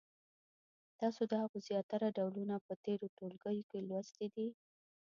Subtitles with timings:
[0.99, 4.47] تاسو د هغو زیاتره ډولونه په تېرو ټولګیو کې لوستي دي.